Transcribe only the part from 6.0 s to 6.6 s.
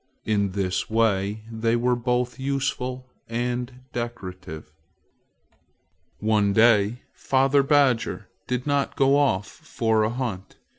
One